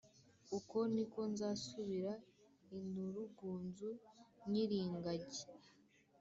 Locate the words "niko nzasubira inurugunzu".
0.93-3.89